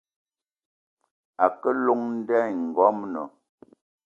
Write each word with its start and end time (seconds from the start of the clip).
A 1.43 1.45
ke 1.61 1.69
llong 1.81 2.03
nda 2.17 2.39
i 2.53 2.55
ngoamna. 2.67 3.23